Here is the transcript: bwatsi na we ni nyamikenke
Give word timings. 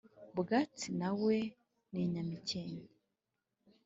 bwatsi 0.39 0.87
na 0.99 1.09
we 1.23 1.37
ni 1.91 2.01
nyamikenke 2.13 2.95